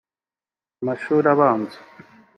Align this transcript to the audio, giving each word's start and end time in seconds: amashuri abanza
amashuri 0.81 1.25
abanza 1.33 1.77